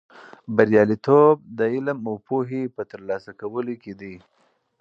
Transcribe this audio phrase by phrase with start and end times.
[0.55, 4.15] بریالیتوب د علم او پوهې په ترلاسه کولو کې دی.